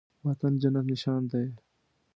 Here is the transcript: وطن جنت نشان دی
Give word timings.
وطن 0.25 0.53
جنت 0.61 0.85
نشان 0.93 1.21
دی 1.31 1.43